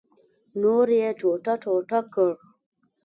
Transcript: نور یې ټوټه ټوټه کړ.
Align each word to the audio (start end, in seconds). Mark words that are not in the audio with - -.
نور 0.61 0.87
یې 0.99 1.07
ټوټه 1.19 1.53
ټوټه 1.63 1.99
کړ. 2.13 2.31